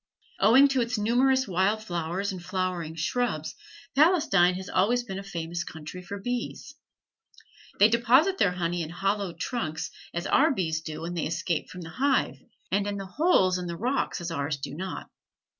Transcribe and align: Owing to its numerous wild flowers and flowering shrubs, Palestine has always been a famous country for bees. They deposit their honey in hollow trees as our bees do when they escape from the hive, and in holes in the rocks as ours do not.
Owing 0.39 0.67
to 0.69 0.81
its 0.81 0.97
numerous 0.97 1.47
wild 1.47 1.83
flowers 1.83 2.31
and 2.31 2.43
flowering 2.43 2.95
shrubs, 2.95 3.53
Palestine 3.95 4.55
has 4.55 4.67
always 4.67 5.03
been 5.03 5.19
a 5.19 5.23
famous 5.23 5.63
country 5.63 6.01
for 6.01 6.17
bees. 6.19 6.73
They 7.77 7.87
deposit 7.87 8.39
their 8.39 8.53
honey 8.53 8.81
in 8.81 8.89
hollow 8.89 9.31
trees 9.31 9.91
as 10.11 10.25
our 10.25 10.49
bees 10.51 10.81
do 10.81 11.01
when 11.01 11.13
they 11.13 11.27
escape 11.27 11.69
from 11.69 11.81
the 11.81 11.91
hive, 11.91 12.39
and 12.71 12.87
in 12.87 12.97
holes 12.97 13.59
in 13.59 13.67
the 13.67 13.77
rocks 13.77 14.19
as 14.19 14.31
ours 14.31 14.57
do 14.57 14.73
not. 14.73 15.07